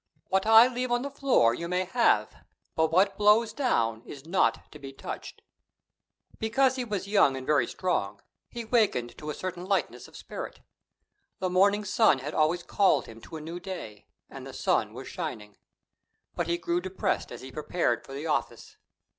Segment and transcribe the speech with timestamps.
[0.29, 2.33] What I leave on the floor you may have,
[2.75, 5.43] but what blows down is not to be touched."
[6.39, 8.19] Because he was young and very strong,
[8.49, 10.59] he wakened to a certain lightness of spirit.
[11.37, 15.07] The morning sun had always called him to a new day, and the sun was
[15.07, 15.57] shining.
[16.33, 18.77] But he grew depressed as he prepared for the office.